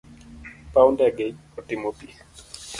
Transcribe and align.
Pau 0.73 0.87
ndege 0.93 1.25
otimo 1.59 1.89
pii 1.97 2.13